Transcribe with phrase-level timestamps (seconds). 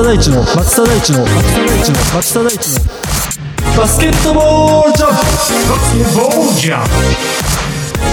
[0.00, 6.84] 田大地の松田大地の松田大地の松田大地のバスケットボールジャンプバスケットボールジャン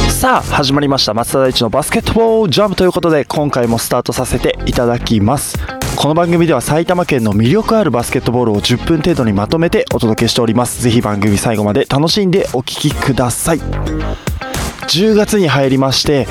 [0.07, 5.57] プさあ始まりました松田大地のバスケットボールジャンプということで今回もスタートさせていただきます
[5.95, 16.27] この番組では埼玉県の魅力あるバスケットボールを10分程度にまとめてお届けしておりますぜひ番組最後まで楽しんでお聴きください10月に入りまして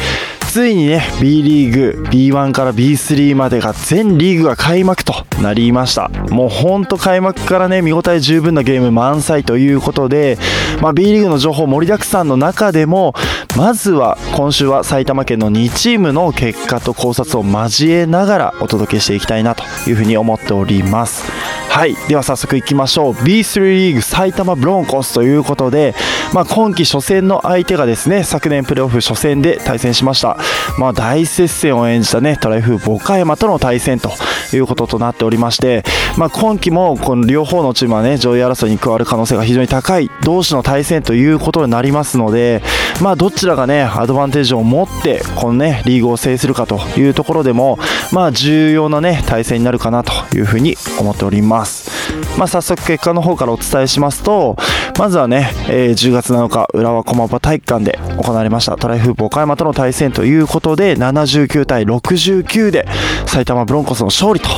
[0.57, 6.09] ついにね B リーグ B1 から B3 までが全リーグが開幕となりました。
[6.31, 10.39] もうほんと開幕からね見応え十分なゲーム満載ということで、
[10.81, 13.13] まあ、B リーグの情報盛りだくさんの中でも
[13.57, 21.33] まずは今週は埼玉県の2チームの結果と考察を交えながらお届けしていきたいなというふうに思っております。
[21.71, 21.95] はい。
[22.09, 23.13] では早速いきましょう。
[23.13, 25.95] B3 リーグ埼玉ブロンコスということで、
[26.35, 30.39] まあ、今季初戦の相手がですね昨年プレーオフ初戦で対戦しました。
[30.79, 34.11] まあ、大接戦を演じたねトライフー岡山との対戦と
[34.55, 35.83] いうこととなっておりまして、
[36.19, 42.63] まあ、今季もこの両方のチームはね上位争いに加わる可能性が非常に高い同士の対戦ということになりますので、
[43.03, 47.79] まあ、どっちちらがねアドバンテージを持ってこのねリーグを制するかというところでも、
[48.13, 51.89] まあ、重要なね対戦になるかなというふうに思っております。
[52.37, 54.57] まあ、早速結果の方からお伝えしますと
[54.99, 62.87] まずはね、えー、10月7日浦和駒場体育館で行われましたトライフープ岡山との対戦ということで79対69で
[63.27, 64.49] 埼玉ブロンコスの勝利と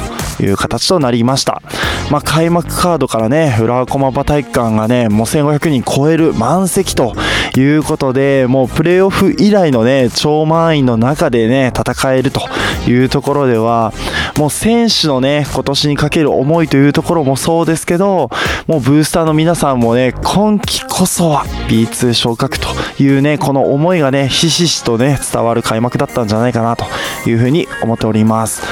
[0.43, 1.63] いう形となりました。
[2.11, 7.15] まあ、開幕カードからね、浦和駒場体育館がね、もう1500人超える満席と
[7.57, 12.41] いうことで、もうプレーオフ以来のね、超満員の中でね、戦えると
[12.89, 13.93] いうところでは、
[14.39, 18.31] もう選手のね、今年にかける思いというところもそうですけど、
[18.67, 22.69] もうブースターの皆さんもね、今季こそは B2 昇格と
[22.99, 26.85] いうね、この思いがね、ひしひしとね、伝わる開幕だったんじゃないかなと
[27.29, 28.63] いうふうに思っております。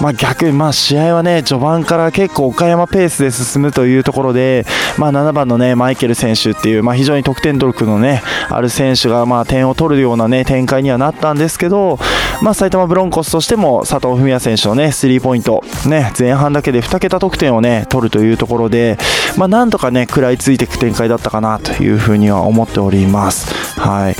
[0.00, 4.64] まあ、逆に、まあ、試合はね、序盤から結構岡山ペースで進むというところで、
[4.98, 11.98] まあ、7番のね、マイケル選手っていう、まあ、非常に得点力のね、ある選手が、まあ、点を取るようなね、展開にはなったんですけど、
[12.42, 18.98] まあ、埼玉ブロンコスとしても佐藤文也選手のね、スリーポイント、ね、前半だけで2桁得点をね、取るというところで、
[19.36, 23.54] まあ、なんとかね、食らいついていく展開だったかなというふうには思っております。
[23.78, 24.16] はい。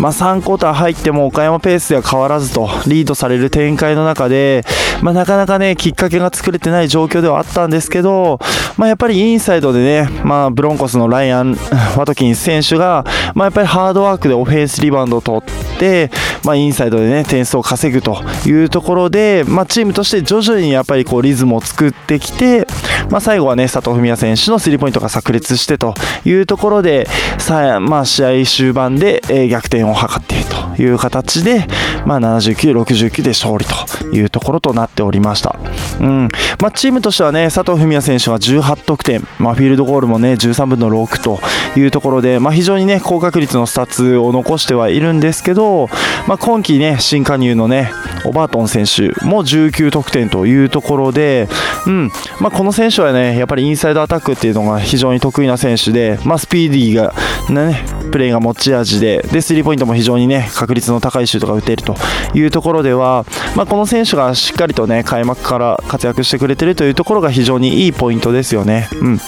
[0.00, 4.64] まあ、3クォーター入っても岡山ペースでは変わらずとリードされる展開の中で、
[5.02, 8.40] まあ、なかなかねきっかけが作れてない状況ではあったんですけど、
[8.76, 11.56] まあ、やっぱりインサイドでね、まあ、ブロンコスのライアン
[11.96, 13.04] ワトキン選手が、
[13.34, 16.10] まあ、やっぱりハードワークでオフェンスリバウンドを取って、
[16.44, 22.66] まあ、インサイドでね点数を稼ぐというところで、まあ、チームとして徐々にやっぱりこうリズムを作ってきて、
[23.10, 25.94] まあ、最後はね佐藤文也選手のスリーポイントが炸裂してと
[26.24, 27.06] いうところで
[27.38, 30.44] さあ、まあ、試合終盤で、え逆転を図っている
[30.76, 31.66] という形で、
[32.06, 35.58] まあ、79、69で勝利というところとなっておりました。
[36.00, 36.28] うん。
[36.60, 41.40] まあ、チームとしてはね佐藤文哉選手は18得点、まあ、フィールドゴールもね13分の6と
[41.78, 45.88] いうところで、まあ、非常にね高確率のスタッツを残してはいるんですけど、
[46.26, 47.92] まあ、今季ね新加入のね
[48.24, 51.48] オバートン選手も19得点というところで、
[51.86, 52.10] うん。
[52.40, 57.14] まあ、この選手はねやっぱりインサイドアタックっていうのが非常に得意な選手で、まあ、スピーディーが、
[57.50, 61.96] ね、プレーが持ち味ででスリーポイントも非常にね確率の高いシュートが打てると
[62.34, 63.24] いうところでは、
[63.56, 68.88] まあ、この選手がしっかりとね開幕から活躍してくれてるというところが非常にいいポイントですよね。
[69.00, 69.20] うん、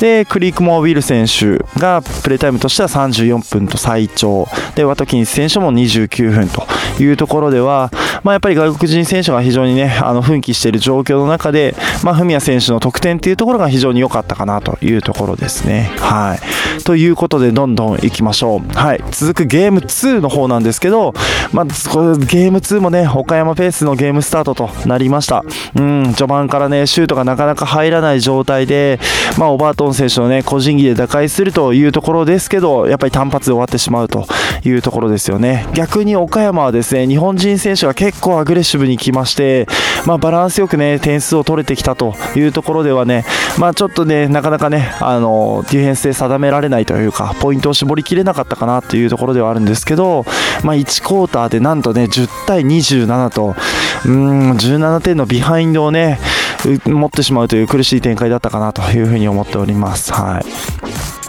[0.00, 6.66] でクリークモア・ウィル選手がプレータイムとしては34分と最長でワトキンス選手も29分と
[7.00, 7.90] いうところでは、
[8.22, 11.74] まあ、やっぱり外国人選手が非常にねあの奮起している状況の中で、
[12.04, 15.90] まあ、文也選手の得点というところが非常に良かったかなというところですね。
[15.98, 18.68] はいということでどんどんいきましょう。
[18.76, 21.14] はい、続くゲーム2の方なんですけど、
[21.52, 25.44] まあ、ゲーム2もね岡山ペースのゲームスタートとなりました。
[25.76, 28.98] うん序盤からねシュートがなかなか入らない状態で、
[29.38, 34.26] まあ、オバートン選手のね個人技で打開するというところですけどやっぱり単発で終わってしまうと
[34.64, 35.66] いうところですよね。
[35.74, 39.66] 逆に岡山はですね日本人選手が結構アグレッシブに来まして、
[40.06, 43.24] まあ、バランスよくね点数を取れてきたというところではね、
[43.58, 50.24] まあ、ちょっとねなかなかねあのディフェンスで定められないというかポイントを絞りきれなかったかなというところではあるんですけど、
[50.62, 53.54] まあ、1クォーターでなんとね10対27と
[54.06, 56.18] うん17点のビハインドをね
[56.84, 60.12] 持ってしまうという苦しい展開だったかなというふうに思っております。
[60.12, 61.21] はい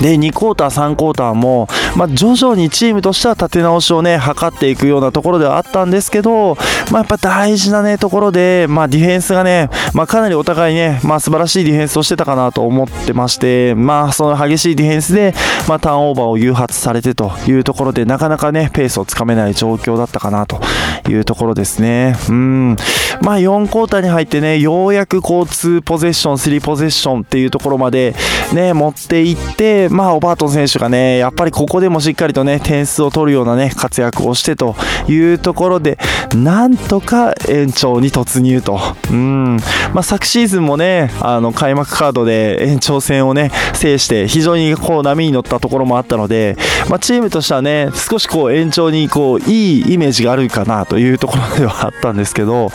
[0.00, 6.56] で2クォーター、3クォーターも、まあ、徐々にチームとしては立て直しをね図っていくようなところではあったんですけど、
[6.90, 15.34] まあ、やっぱ大事な、ね、ところで、まあ、ディフェンスがね、まあ、かなりお互いね、まあ、素晴らしいディフェンスをしてたかなと思ってまして、まあ、その激しいディフェンスで、
[15.68, 20.60] まあ、ターンオーバーを誘発されてというところでなかなかねペースをつかめない状況だったかなと
[21.08, 22.16] いうところですね。
[22.28, 22.76] うん
[23.20, 28.14] まあ、4クォーターに入ってね、ようやくこう2ポゼッション、3ポゼッションっていうところまで
[28.54, 34.74] ね、持っていって、まあ、オバートン選手がね、やっぱりここでもしっかりとね、点数を取るようなね、活躍をしてと
[35.06, 35.98] いうところで、
[36.34, 38.80] なんとか延長に突入と。
[39.10, 39.56] うん。
[39.92, 46.56] まあ、昨シーズンもね、あの、開幕カードで延長戦をね、制して、非常にこう波に乗ったところもあったので、
[46.88, 52.72] まあ、チームとしてはね、少しこう延長にこう、いいイメージがあるかなというところではあったんですけど、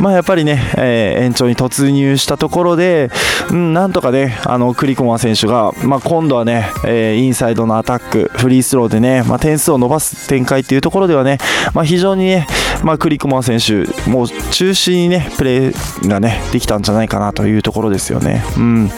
[0.00, 3.10] まあ、やっぱりね、えー、延長に突入したところで、
[3.50, 11.38] うん、なんとかね、あのクリコマ選手が、まあ、今度はね、えー、インサイドのアタック、フリースローでね、まあ、点数を伸ばす展開っていうところではね、
[11.74, 12.46] まあ、非常にね、
[12.82, 18.42] まあ、クリコマ選手、もう中心にね、プレーがね、できたんじゃないかなというところですよね。
[18.56, 18.90] うん。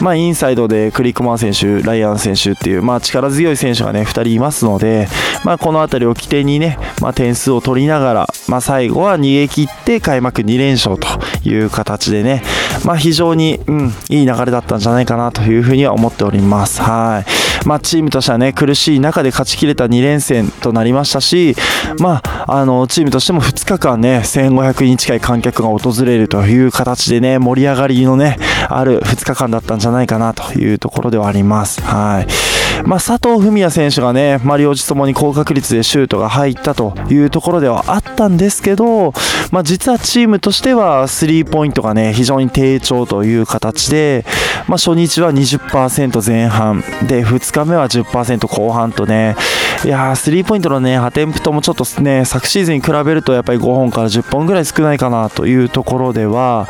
[0.00, 5.08] まあ、インサイドでクリコマ選手、ライアン選手っていう、まあ、力強い選手がね、2人いますので、
[5.44, 11.06] まあ、この辺りを起点にね、まあ、点数を取りながら、まあ、最後は逃げ切って開幕2連勝と
[11.48, 12.42] いう形でね、
[12.84, 16.82] まあ、非常に、うん、いい流れだったんじゃないかなというふうには思っております。
[16.82, 17.49] はい。
[17.66, 21.54] まあ、チームとしてはね、苦しい中で勝ち切れた2連戦となりましたし、
[21.98, 31.80] まあ、あの、チームとしても2日間ね、1500人近い観客が訪れるという形でね、盛り上がりのね、ある2日間だったんじゃないかなというところではあります。
[31.82, 32.26] はい。
[32.84, 39.12] まあ、佐藤文也選手がね、まあ、両日ともに高確率でシュートが入ったというところではあったんですけど、
[39.50, 44.24] まあ、実はチームとしてはスリーポイントがね、非常に低調という形で、
[44.66, 49.34] まあ、初日は20%前半で、2 2日目は10%後半とね、
[49.82, 56.68] いやー、スリーポイントのね、アテンプトもちょっとね、昨シーズンに比べるとやっぱり5本から10本ぐらい少ないかなというところでは、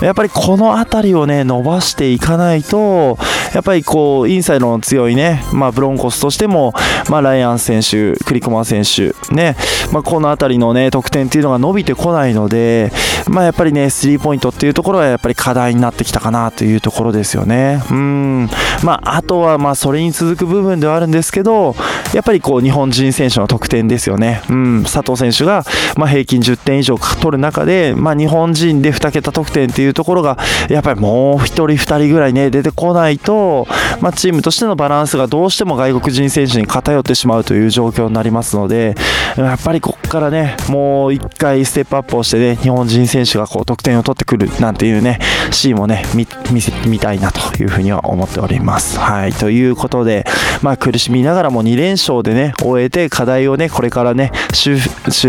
[0.00, 3.18] やっぱりこの辺りをね、伸ばしていかないと、
[3.52, 6.72] やっぱりこう、インサイドの強いね、まあ、ブロンコスとしても、
[7.10, 9.56] まあ、ライアン選手、クリコマ選手、ね、
[9.92, 12.90] まあ、この辺りのね、得点っていうのが伸びてこないので、
[13.28, 17.82] まあ、やっぱりね、スリーポイントっていうところはやっぱり課題になってきたかなというところですよね。
[17.90, 18.48] うん。
[18.82, 21.76] まあ、あとは、まあ、それに続く部分ではあるんですけど、
[22.14, 24.42] やっぱりこう、日本人選手の得点ですよね。
[24.50, 24.82] うん。
[24.82, 25.64] 佐藤選手が、
[25.96, 30.36] まあ、平均10点以上取る中で、まあ、日本人で2桁得点っていうところが、
[30.68, 33.66] やっぱりもう1人、2人ぐらいね、出てこないと、
[34.00, 38.96] まあ、チームとしてのバランスがどうしても外国人選手に偏ってしまうという状況になりますので、
[39.36, 45.20] やっぱりここからね、もう1回ステップアップをしてね、日本人選手がこう得点を取ってくるなんていうね、
[45.50, 46.26] シーンもね、見
[46.60, 48.98] せてみたいなというふうには思っております。
[48.98, 50.26] はい、ということで、
[50.60, 54.78] まあ、苦しみながらも2連勝でね、ね終えて課題をね、これからね、修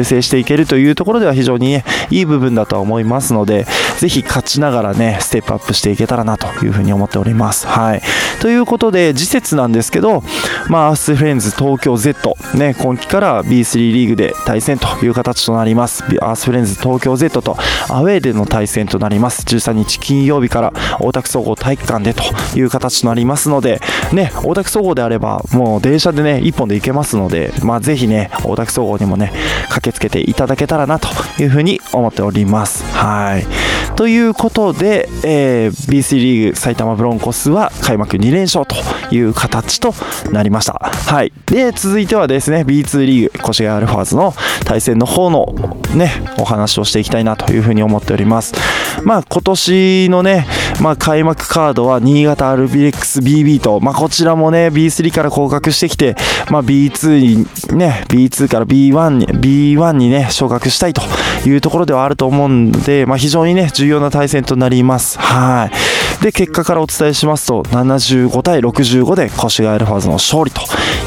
[0.03, 3.65] 正していけるというところでは非常にね、いい部分だとは思いますので、
[3.97, 7.67] ぜひ勝ちながらね、ステップアップしていけたらなというふうに思っております。
[7.67, 8.01] はい。
[8.41, 10.23] ということで、次節なんですけど、
[10.67, 16.03] まあ、アースフレンズ東京 Z、ね、今季から B3 リーグで対戦という形となります。
[16.21, 17.57] アースフレンズ東京 Z と
[17.89, 19.43] アウェーでの対戦となります。
[19.43, 22.23] 13日金曜日から大田区総合体育館でと
[22.55, 23.81] いう形となりますので、
[24.13, 29.33] ね、大田区総合であれば、もう電車でね、1本で行けますので、まあ、ぜひね、大田区総合にもね、
[29.69, 31.07] 駆けつけていただけたらなと
[31.41, 32.83] いうふうに思っております。
[32.95, 33.45] はい。
[33.95, 38.75] ということで、えー、B3 リーグ埼玉ブロンコスは開幕2連勝と
[39.13, 39.93] いう形と
[40.31, 40.73] なりました。
[40.73, 41.31] はい。
[41.45, 44.33] で、続いてはですね、B2 リーグ、越谷アルファーズの
[44.65, 45.55] 対戦の方の
[45.95, 48.53] ね、お話をしていきたいなというふうに思っております。
[49.03, 50.47] まあ、今年のね、
[50.81, 56.15] まあ、開幕カードは新潟アルビレックス BB と、まあ、こちらもね、B3 から降格してきて、
[56.49, 57.19] まあ、B2
[57.71, 61.01] にね、B2 から B1 に、B1 にね、昇格したいと
[61.45, 65.19] いうところではあると思うんで、まあ、非常にね、重要な対戦となります。
[65.19, 66.23] はい。
[66.23, 70.61] で、結果からお伝えしますと、75対65で越谷アルファーズの勝利と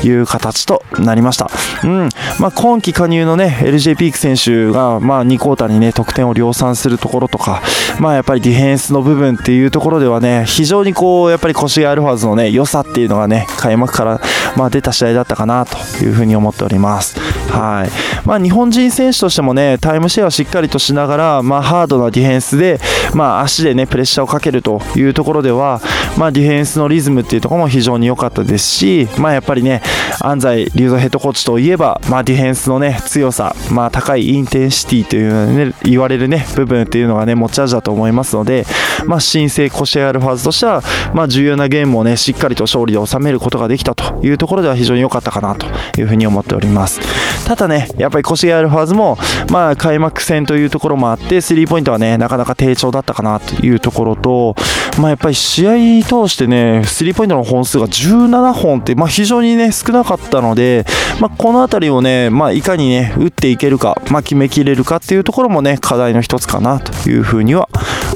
[0.06, 1.50] いう形となりました。
[1.85, 2.08] うん。
[2.38, 7.62] まあ、今季加入のね、LJ ピーク選手が、まあ、2クォーターにね、得点を量産するところとか、
[7.99, 14.20] まあ、やっぱりディフェンスの部分っていうところではね、非常にこう、やっぱり越谷アルファーズのね、良さっていうのがね、開幕から、
[14.56, 17.18] まあ、出た試合だったかなというふうに思っております。
[17.50, 18.26] はい。
[18.26, 22.80] まあ、日本人選手としてもね、タイムシェアをしっかりとしながら、まあ、ハードなディフェンスで、
[23.14, 25.80] まあ、足でね、プレッシャーをかけるというところでは、
[26.16, 29.82] まあ、ディフェンスのリズムっていうところも非常に良かったですし、まあ、やっぱりね、
[30.20, 38.66] 安齋竜三ヘッドコーチといえば、まあ、ディフェンスのね、強さ、まあ、高い intensity というね、言われるね、部分っていうのがね、持ち味だと思いますので、
[39.06, 40.83] まあ、新生越谷アルファーズとしては、
[41.15, 45.67] まあ、重要なゲームをね、しっかりと勝利で収めることができたというところでは非常に良かったかなと
[46.00, 47.00] いうふうに思っております。
[47.47, 49.19] ただね、やっぱり越谷アルファーズも、
[49.50, 54.57] まあ、開幕戦というところもあって、スリーポイントはね、なかなか低調だったかなというところと、
[54.99, 55.73] まあ、やっぱり試合
[56.03, 60.85] 通してね、スリーポイントの本数が17本って、まあ、非常にね、少なかったので、
[61.21, 67.69] まあ、この辺りをね、まあ、いかにね、打っていけるか、まあ、決めきれるかっていうところもね、課題の一つかなというふうには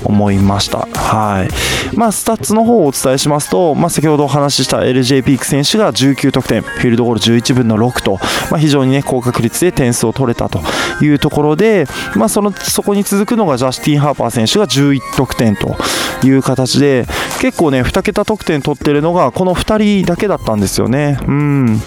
[0.05, 0.87] 思いました。
[0.93, 1.97] はい。
[1.97, 8.19] まあ、スタッツの方をお伝えしますと、まあ、先ほどお話しした LJ ピーク選手が19得点、フィールドゴール11分の6と、
[8.51, 10.61] まあ、非常にね、高確率で点数を取れたと
[11.03, 15.77] いうところで、まあ、その、そこに続くのがジャスティン・ハーパー選手が11得点と
[16.25, 17.07] いう形で、
[17.41, 21.19] 結構ね、2桁得点取ってるのが、この2人だけだったんですよね。
[21.27, 21.83] うん。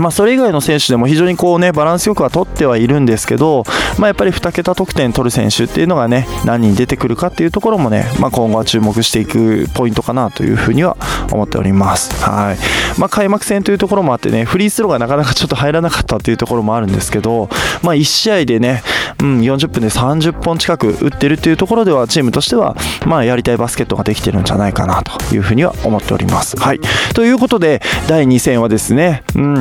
[0.00, 3.64] まあ、それ以外の選手でも非常にこう、ね、バランスよくは取ってはいるんですけど、
[3.98, 10.96] まあ、やっぱり2桁得点取る選手っていうのが、ね、何人出てくるかっていうところも、ねまあ、今後は注目していくポイントかなというふうには
[11.32, 12.12] 思っております。
[12.24, 12.58] はい
[12.98, 17.48] まあ、開幕戦というところもあってねフリースローがなかなかちょっと入らなかったっていうところもあるんですけど、
[17.82, 18.82] まあ、1試合でね、
[19.24, 22.76] うん、40分で30本近く打ってるっていうところではチームとしては、
[23.06, 26.58] まあ、やりたいバスケットができてるんじゃないかなというふうには思っております。
[26.58, 26.80] はい、
[27.14, 29.54] ということで第2戦はですね、うん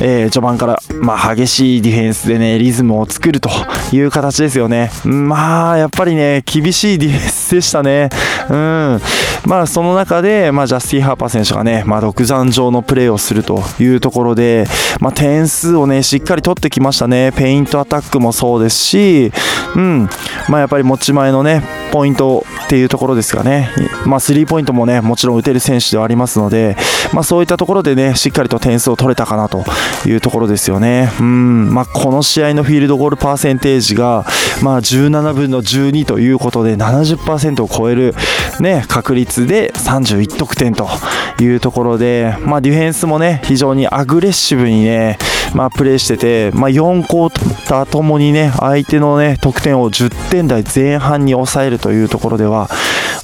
[0.00, 3.50] えー、序盤から、まあ、激しいディフェンスでね、リズムを作ると
[3.92, 4.90] いう形ですよね。
[5.04, 8.10] まあ、やっぱりね、厳しいディフェンスでしたね。
[8.48, 9.00] うん。
[9.44, 14.66] まあ、その中で、まあ、ジャスティン・ハーパー選手がね、まあ、独山上のプレーをするというところで、
[15.00, 17.32] まあ、点数をね、しっかり取ってきましたね。
[17.32, 19.32] ペイントアタックもそうですし、
[19.76, 20.08] うん。
[20.48, 23.70] まあ、やっぱり持ち前のね、ポイントっていうところですかね。
[24.06, 26.76] まあ、スリーポイントもね、もちろん打てる選手ではありますので、
[27.12, 29.64] まあ、そういったところでね、しっかりと点数を取れたかなと
[30.06, 31.10] いうところですよね。
[31.20, 34.26] うん、まあ、この試合のフィールドゴールパーセンテージが、
[34.62, 38.14] まあ、17分の12ということで70%を超える、
[38.60, 40.88] ね、確率で31得点と
[41.40, 45.18] いうところで、まあ、ディフェンスもね、非常にアグレッシブにね、
[45.54, 52.68] まあ、プレーしてて、まあ、4クォーターともにね、相手のね、得点を10点台前半に抑えるというところでは、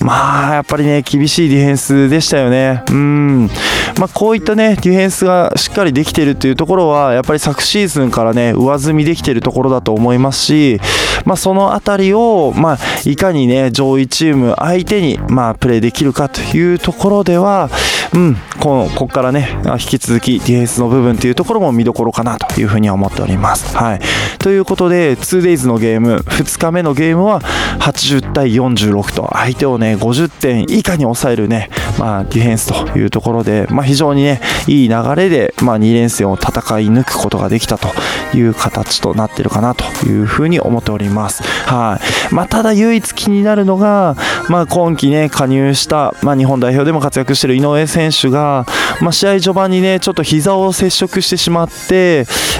[0.00, 2.82] まあ、やっぱりね、厳しいディフェンスでしたよね。
[2.90, 3.50] うん。
[3.98, 10.80] まあ、こういったね、ディフェンスがしっかりできているというところは、やっぱり昨シーズンからね、上積みできているところだと思いますし、
[11.24, 12.78] まあ、そのあたりを、まあ、
[13.08, 17.70] いかにね、上位チーム相手に、まあ、プレーできるかというところでは、
[18.12, 23.76] うん、ここからね、引き続きディフェンスの部分というところも見どころかなというふうに思っております。
[23.76, 24.00] はい。
[24.38, 27.40] ということで、2days のゲーム、2日目のゲームは
[27.80, 37.88] 80対46と、相手をね、50点以下に抑えるね、まあ、ディフェンスというところで、まあ、非常にね、いい流れで、まあ、2連戦を戦い抜くことができたと
[38.34, 41.42] いう形となってるかなというふうに思っております。
[41.42, 42.34] はい。
[42.34, 44.16] まあ、ただ唯一気になるのが、
[44.48, 48.66] まあ、今季ね、加入した、まあ、日本代表でも活躍している井上選手が、
[49.00, 52.03] まあ、試合序盤にね、ちょっと膝を接触してしまって、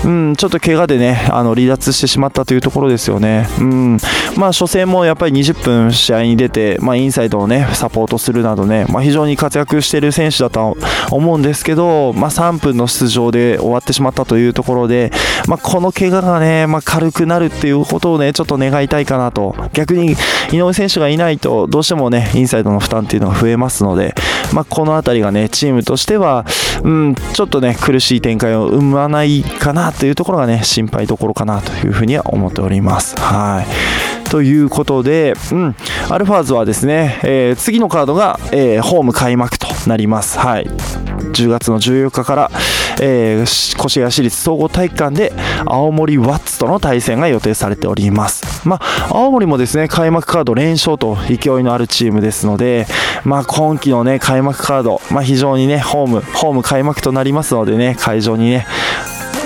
[0.04, 3.46] うん、ちょっと怪我でね、あの離脱してしまったというところですよね。
[3.58, 3.98] うん。
[4.36, 10.76] まあ、初戦もやっぱり20分試合に出て、まあ、インサイドをね、サポートするなどね、まあ、非常に活躍している選手だと
[11.10, 15.10] 思うんですけど、まあ、3分の出場で終わってしまったというところで、
[15.48, 19.54] まあ、この怪我がね、まあ、軽くなるっていうことをね、ちょっと願いたいかなと。
[19.72, 20.16] 逆に
[20.52, 24.14] 井上選手がいないと、どうしてもね、インサイドの負担っていうのが増えますので、
[24.52, 26.44] まあ、この辺りがね、チームとしては、
[26.82, 33.16] うん、ちょっとね、苦しい展開を生まないかなというところがね、心配どころかなというふうには思っております。
[33.18, 34.30] はい。
[34.30, 35.76] ということで、うん、
[36.10, 40.38] アルファーズはですね、えー、次のカードが、えー、ホーム開幕となります。
[40.38, 40.66] はい。
[40.66, 42.50] 10月の14日から、
[43.00, 45.32] えー、越谷市立総合体育館で
[45.66, 48.66] 青森ワッツとの対戦が予定されております。
[48.68, 52.86] まあ、青森もですね、開幕カード連勝と勢いのあるチームですので、
[53.24, 58.66] まあ、今季のね、開幕カード、まあ、非常にね、ホーム、ホーム開幕となりますのでね、会場にね、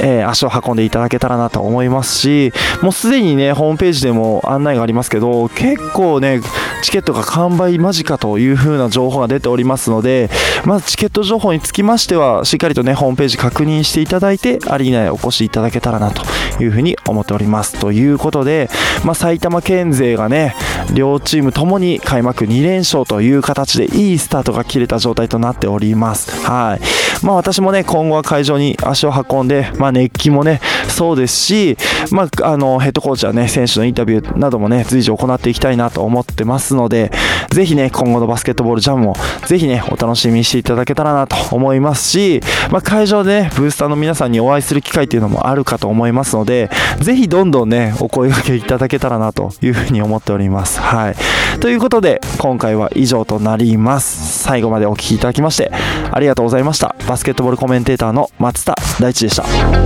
[0.00, 2.52] えー、足を運んでいただけたらなと思いますし、
[2.83, 6.40] もうすでにね、ホームページでも案内がありますけど、結構ね、
[6.83, 10.31] チケットが完売間近という風な情報が出ておりますので、
[10.64, 16.23] まずチケット情報につきましては、しっかりとね、ホームページ確認していただいて、アリーナへお越しいただけたらなと
[16.62, 17.78] いう風に思っております。
[17.78, 18.71] ということで、
[19.05, 20.55] まあ、埼玉県勢がね、
[20.95, 26.31] 両チームともに開幕2連勝という形でいいスタートが切れた状態となっております。
[26.47, 27.25] はい。
[27.25, 31.76] まあ私もね、今後は会場に足を運んで、ま熱気もね、そうですし、
[32.11, 37.11] まああの、ヘッドコーチはね、選手のインタビューなどもね、随時行っていきたいなと思ってますので、
[37.50, 39.16] ぜひね、今後のバスケットボールジャムも、
[39.47, 42.40] ぜひね、お楽しみにしていただけたらなと思いますし、
[42.71, 50.80] まあ会場でね、ブースターの皆さんにお会いする機会っていうのもあるかと思いますので、ぜひどんどんね、お声掛けいただけたらなというふうに思っております。
[50.80, 51.14] はい。
[51.61, 54.38] ということで、今回は以上となります。
[54.49, 55.71] 最後までお聞きいただきまして
[56.11, 59.77] ありがとうございましたバスケットボールコメンテーターの松田大地でした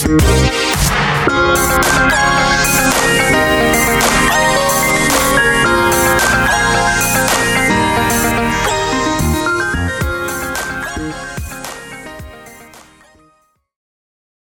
[0.00, 0.18] Thank
[2.32, 2.37] you.